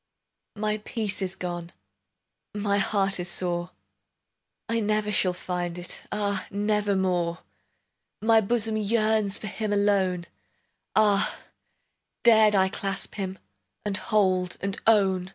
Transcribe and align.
My 0.55 0.79
peace 0.79 1.21
is 1.21 1.35
gone, 1.35 1.73
My 2.55 2.79
heart 2.79 3.19
is 3.19 3.29
sore: 3.29 3.69
I 4.67 4.79
never 4.79 5.11
shall 5.11 5.31
find 5.31 5.77
it, 5.77 6.07
Ah, 6.11 6.47
nevermore! 6.49 7.43
My 8.19 8.41
bosom 8.41 8.77
yearns 8.77 9.37
For 9.37 9.45
him 9.45 9.71
alone; 9.71 10.25
Ah, 10.95 11.37
dared 12.23 12.55
I 12.55 12.67
clasp 12.67 13.13
him, 13.13 13.37
And 13.85 13.95
hold, 13.97 14.57
and 14.59 14.79
own! 14.87 15.29